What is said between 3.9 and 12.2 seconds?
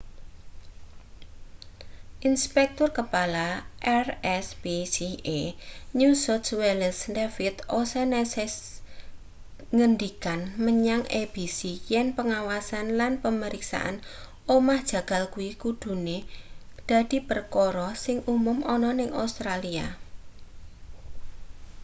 rspca new south wales david o'shannessyngendikan menyang abc yen